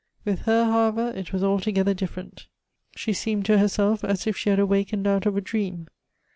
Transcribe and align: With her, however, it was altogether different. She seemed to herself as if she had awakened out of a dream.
With 0.25 0.39
her, 0.49 0.65
however, 0.65 1.13
it 1.15 1.31
was 1.31 1.43
altogether 1.43 1.93
different. 1.93 2.47
She 2.95 3.13
seemed 3.13 3.45
to 3.45 3.59
herself 3.59 4.03
as 4.03 4.25
if 4.25 4.35
she 4.35 4.49
had 4.49 4.57
awakened 4.57 5.05
out 5.05 5.27
of 5.27 5.37
a 5.37 5.41
dream. 5.41 5.89